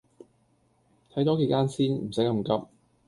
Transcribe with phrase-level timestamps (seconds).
[1.13, 2.65] 睇多幾間先，唔洗咁急